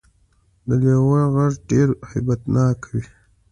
[0.67, 3.03] د لیوه غږ ډیر هیبت ناک وي